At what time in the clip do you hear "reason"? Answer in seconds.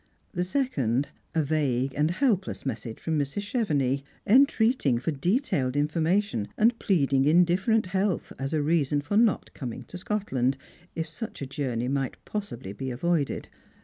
8.63-9.01